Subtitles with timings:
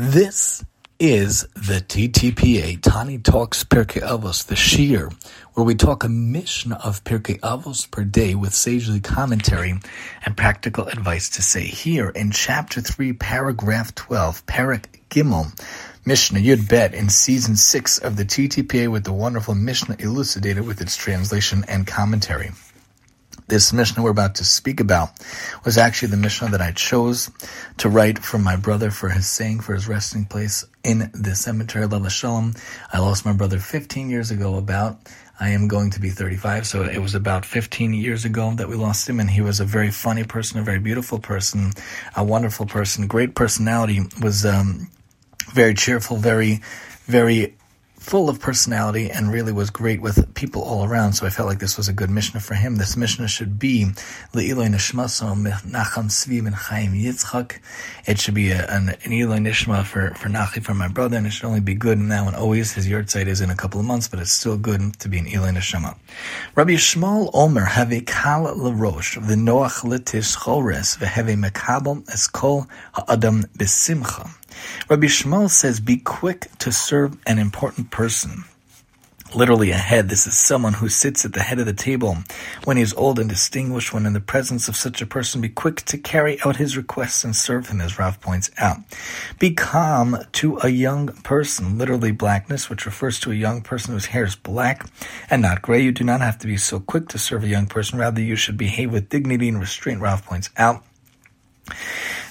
[0.00, 0.64] This
[1.00, 5.12] is the TTPA, Tani Talks Pirkei Avos, the Shiur,
[5.54, 9.74] where we talk a Mishnah of Pirkei Avos per day with sagely commentary
[10.24, 11.64] and practical advice to say.
[11.64, 15.50] Here in chapter 3, paragraph 12, Perek Gimel,
[16.06, 20.80] Mishnah Yud Bet in season 6 of the TTPA with the wonderful Mishnah elucidated with
[20.80, 22.52] its translation and commentary.
[23.48, 25.08] This Mishnah we're about to speak about
[25.64, 27.30] was actually the Mishnah that I chose
[27.78, 31.84] to write for my brother for his saying for his resting place in the cemetery
[31.84, 32.52] of Shalom.
[32.92, 34.98] I lost my brother 15 years ago about.
[35.40, 38.74] I am going to be 35, so it was about 15 years ago that we
[38.74, 41.70] lost him, and he was a very funny person, a very beautiful person,
[42.16, 44.90] a wonderful person, great personality, was um,
[45.54, 46.60] very cheerful, very,
[47.06, 47.56] very
[47.98, 51.14] full of personality and really was great with people all around.
[51.14, 52.76] So I felt like this was a good Mishnah for him.
[52.76, 53.86] This Mishnah should be
[54.32, 57.58] Le'iloi Nishmaso Nacham Svi Ben Chaim Yitzchak.
[58.06, 61.26] It should be a, an, an Eloi Nishma for, for Nachi, for my brother, and
[61.26, 62.72] it should only be good now and always.
[62.72, 65.26] His yahrzeit is in a couple of months, but it's still good to be an
[65.26, 65.96] Eloi Nishma.
[66.54, 74.30] Rabbi Shmuel Omer have a kal the Noach L'Tishchoris v'heve mekabel eskol ha'adam besimcha.
[74.88, 78.44] Rabbi Shmuel says, be quick to serve an important person.
[79.34, 82.16] Literally ahead, this is someone who sits at the head of the table.
[82.64, 85.50] When he is old and distinguished, when in the presence of such a person, be
[85.50, 88.78] quick to carry out his requests and serve him, as Rav points out.
[89.38, 94.06] Be calm to a young person, literally blackness, which refers to a young person whose
[94.06, 94.86] hair is black
[95.28, 95.82] and not gray.
[95.82, 97.98] You do not have to be so quick to serve a young person.
[97.98, 100.82] Rather, you should behave with dignity and restraint, Rav points out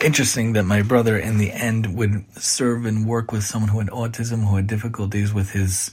[0.00, 3.88] interesting that my brother in the end would serve and work with someone who had
[3.88, 5.90] autism, who had difficulties with his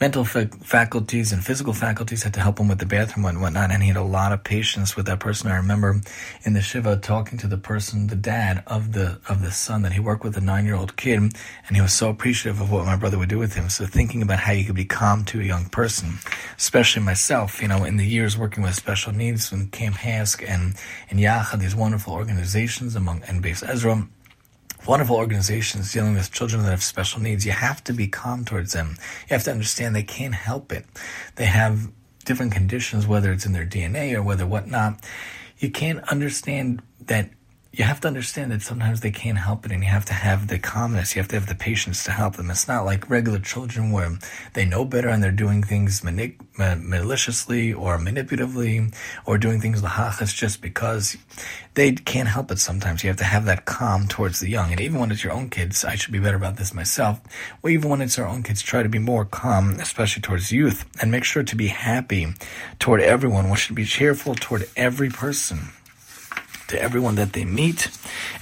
[0.00, 3.70] mental fa- faculties and physical faculties had to help him with the bathroom and whatnot.
[3.70, 5.50] And he had a lot of patience with that person.
[5.50, 6.00] I remember
[6.42, 9.92] in the shiva talking to the person, the dad of the of the son that
[9.92, 12.86] he worked with, a nine year old kid, and he was so appreciative of what
[12.86, 13.68] my brother would do with him.
[13.68, 16.18] So thinking about how you could be calm to a young person,
[16.56, 20.74] especially myself, you know, in the years working with special needs and Camp HASC and
[21.10, 24.08] and Yachad, these wonderful organizations among and Beis Ezra
[24.86, 28.72] wonderful organizations dealing with children that have special needs, you have to be calm towards
[28.72, 28.96] them.
[29.28, 30.86] You have to understand they can't help it.
[31.36, 31.90] They have
[32.24, 35.00] different conditions, whether it's in their DNA or whether whatnot.
[35.58, 37.30] You can't understand that
[37.72, 40.48] you have to understand that sometimes they can't help it and you have to have
[40.48, 42.50] the calmness, you have to have the patience to help them.
[42.50, 44.18] It's not like regular children where
[44.54, 48.92] they know better and they're doing things maliciously or manipulatively
[49.24, 51.16] or doing things lahachas just because
[51.74, 53.04] they can't help it sometimes.
[53.04, 54.72] You have to have that calm towards the young.
[54.72, 57.20] And even when it's your own kids, I should be better about this myself.
[57.62, 60.84] Well, even when it's our own kids, try to be more calm, especially towards youth
[61.00, 62.34] and make sure to be happy
[62.80, 63.48] toward everyone.
[63.48, 65.68] We should be cheerful toward every person
[66.70, 67.90] to everyone that they meet,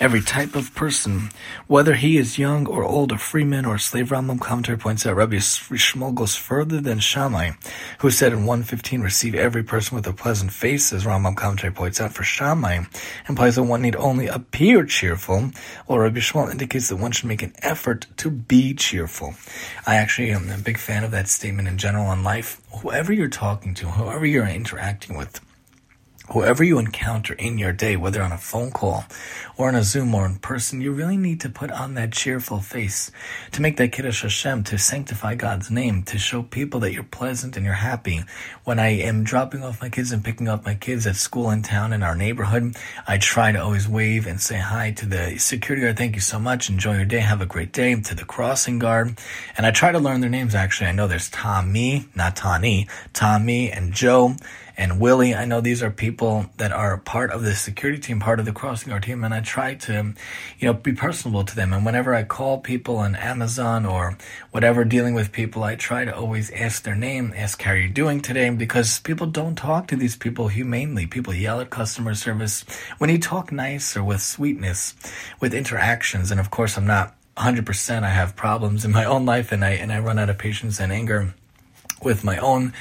[0.00, 1.30] every type of person,
[1.66, 4.10] whether he is young or old, a freeman or a slave.
[4.10, 7.52] Rambam commentary points out Rabbi Shmuel goes further than Shammai,
[7.98, 12.00] who said in 115, receive every person with a pleasant face, as Rambam commentary points
[12.00, 12.12] out.
[12.12, 12.84] For Shammai
[13.28, 15.50] implies that one need only appear cheerful,
[15.86, 19.34] while Rabbi Shmuel indicates that one should make an effort to be cheerful.
[19.86, 22.60] I actually am a big fan of that statement in general in life.
[22.82, 25.40] Whoever you're talking to, whoever you're interacting with,
[26.30, 29.04] whoever you encounter in your day, whether on a phone call
[29.56, 32.60] or on a Zoom or in person, you really need to put on that cheerful
[32.60, 33.10] face
[33.52, 37.56] to make that Kiddush Hashem, to sanctify God's name, to show people that you're pleasant
[37.56, 38.22] and you're happy.
[38.64, 41.62] When I am dropping off my kids and picking up my kids at school in
[41.62, 45.82] town in our neighborhood, I try to always wave and say hi to the security
[45.84, 45.96] guard.
[45.96, 46.68] Thank you so much.
[46.68, 47.20] Enjoy your day.
[47.20, 47.88] Have a great day.
[47.98, 49.18] To the crossing guard.
[49.56, 50.88] And I try to learn their names actually.
[50.88, 54.36] I know there's Tommy, not Tani, Tommy and Joe
[54.78, 55.34] and Willie.
[55.34, 58.52] I know these are people that are part of the security team, part of the
[58.52, 60.14] crossing guard team, and I try to,
[60.60, 61.72] you know, be personable to them.
[61.72, 64.16] And whenever I call people on Amazon or
[64.52, 68.20] whatever dealing with people, I try to always ask their name, ask how you're doing
[68.20, 71.08] today, because people don't talk to these people humanely.
[71.08, 72.64] People yell at customer service.
[72.98, 74.94] When you talk nice or with sweetness,
[75.40, 78.04] with interactions, and of course I'm not 100%.
[78.04, 80.78] I have problems in my own life and I, and I run out of patience
[80.78, 81.34] and anger
[82.02, 82.72] with my own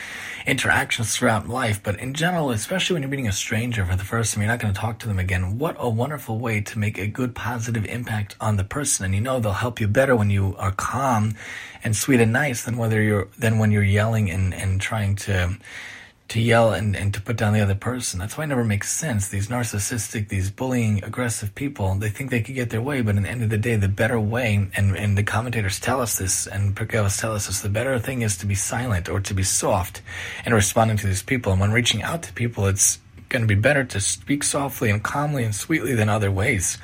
[0.47, 1.83] interactions throughout life.
[1.83, 4.59] But in general, especially when you're meeting a stranger for the first time, you're not
[4.59, 5.59] going to talk to them again.
[5.59, 9.05] What a wonderful way to make a good positive impact on the person.
[9.05, 11.35] And you know they'll help you better when you are calm
[11.83, 15.57] and sweet and nice than whether you're than when you're yelling and, and trying to
[16.29, 18.19] to yell and, and to put down the other person.
[18.19, 19.29] That's why it never makes sense.
[19.29, 23.23] These narcissistic, these bullying, aggressive people, they think they could get their way, but in
[23.23, 26.45] the end of the day, the better way, and, and the commentators tell us this,
[26.45, 29.43] and Pirkei tell us this, the better thing is to be silent or to be
[29.43, 30.01] soft
[30.45, 31.51] in responding to these people.
[31.51, 32.99] And when reaching out to people, it's
[33.29, 36.77] going to be better to speak softly and calmly and sweetly than other ways.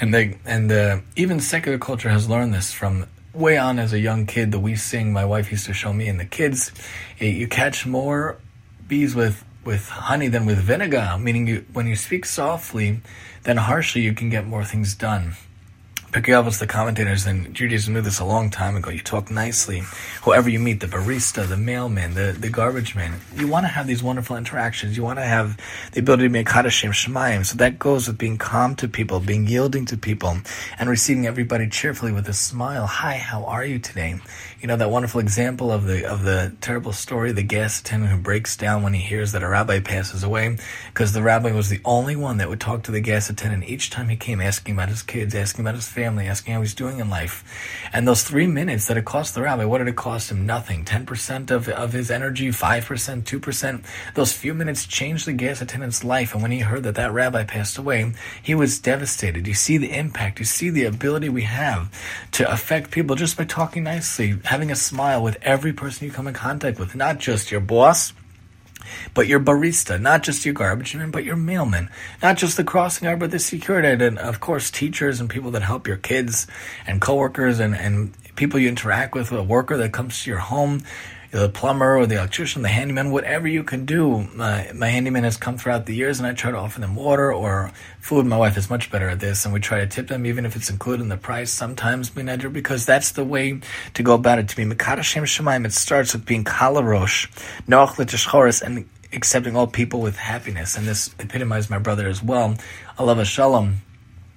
[0.00, 3.98] And they and uh, even secular culture has learned this from way on as a
[3.98, 4.52] young kid.
[4.52, 6.72] The we sing my wife used to show me and the kids.
[7.18, 8.38] You catch more
[8.92, 13.00] bees with with honey than with vinegar, meaning you, when you speak softly,
[13.44, 15.32] then harshly, you can get more things done.
[16.12, 18.90] Pirkei the commentators in Judaism knew this a long time ago.
[18.90, 19.82] You talk nicely.
[20.24, 23.86] Whoever you meet, the barista, the mailman, the, the garbage man, you want to have
[23.86, 24.94] these wonderful interactions.
[24.94, 25.56] You want to have
[25.92, 27.46] the ability to make Hadashim Shemayim.
[27.46, 30.36] So that goes with being calm to people, being yielding to people,
[30.78, 32.86] and receiving everybody cheerfully with a smile.
[32.86, 34.20] Hi, how are you today?
[34.60, 38.18] You know that wonderful example of the of the terrible story, the gas attendant who
[38.18, 40.58] breaks down when he hears that a rabbi passes away,
[40.92, 43.90] because the rabbi was the only one that would talk to the gas attendant each
[43.90, 46.74] time he came, asking about his kids, asking about his family family, asking how he's
[46.74, 47.44] doing in life.
[47.92, 50.46] And those three minutes that it cost the rabbi, what did it cost him?
[50.46, 50.84] Nothing.
[50.84, 53.84] 10% of, of his energy, 5%, 2%.
[54.14, 56.32] Those few minutes changed the gas attendant's life.
[56.32, 58.12] And when he heard that that rabbi passed away,
[58.42, 59.46] he was devastated.
[59.46, 60.40] You see the impact.
[60.40, 61.88] You see the ability we have
[62.32, 66.26] to affect people just by talking nicely, having a smile with every person you come
[66.26, 68.12] in contact with, not just your boss
[69.14, 71.88] but your barista, not just your garbage man, but your mailman,
[72.22, 75.62] not just the crossing guard, but the security, and of course teachers and people that
[75.62, 76.46] help your kids,
[76.86, 80.82] and coworkers and and people you interact with, a worker that comes to your home
[81.32, 84.28] the plumber or the electrician, the handyman, whatever you can do.
[84.34, 87.32] My, my handyman has come throughout the years and I try to offer them water
[87.32, 88.26] or food.
[88.26, 90.54] My wife is much better at this and we try to tip them even if
[90.56, 93.60] it's included in the price sometimes, because that's the way
[93.94, 94.48] to go about it.
[94.50, 97.30] To be Mekadashem Shemaim, it starts with being Kalarosh,
[97.66, 100.76] Noach L'Tishchoris, and accepting all people with happiness.
[100.76, 102.56] And this epitomized my brother as well.
[102.98, 103.80] Allah Shalom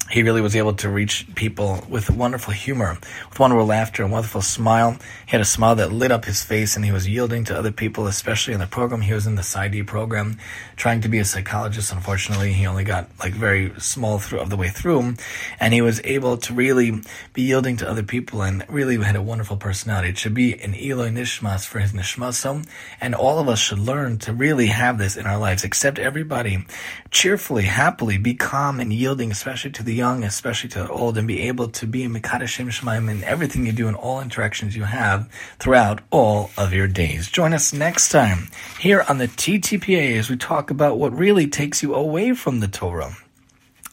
[0.09, 2.97] he really was able to reach people with wonderful humor,
[3.29, 4.97] with wonderful laughter, and wonderful smile.
[5.25, 7.71] He had a smile that lit up his face, and he was yielding to other
[7.71, 9.01] people, especially in the program.
[9.01, 10.37] He was in the PsyD program,
[10.75, 11.91] trying to be a psychologist.
[11.91, 15.15] Unfortunately, he only got like very small through of the way through,
[15.59, 17.01] and he was able to really
[17.33, 20.09] be yielding to other people, and really had a wonderful personality.
[20.09, 22.67] It should be an Eloi Nishmas for his Nishmasom,
[23.01, 25.63] and all of us should learn to really have this in our lives.
[25.63, 26.63] Accept everybody
[27.09, 31.41] cheerfully, happily, be calm and yielding, especially to the young, especially to old, and be
[31.43, 35.31] able to be a Mikadashim Shemaim in everything you do and all interactions you have
[35.59, 37.31] throughout all of your days.
[37.31, 38.49] Join us next time
[38.79, 42.67] here on the TTPA as we talk about what really takes you away from the
[42.67, 43.15] Torah,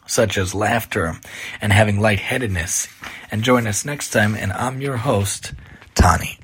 [0.05, 1.15] such as laughter
[1.61, 2.87] and having lightheadedness.
[3.31, 5.53] And join us next time, and I'm your host,
[5.95, 6.37] Tani.